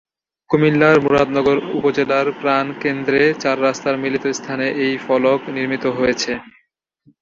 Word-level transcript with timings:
কুমিল্লার 0.49 0.97
মুরাদনগর 1.03 1.57
উপজেলার 1.77 2.27
প্রাণকেন্দ্রে 2.41 3.21
চার 3.43 3.57
রাস্তার 3.61 3.95
মিলিত 4.03 4.25
স্থানে 4.39 4.67
এই 4.85 4.93
ফলক 5.05 5.39
নির্মিত 5.55 5.85
হয়েছে। 5.97 6.31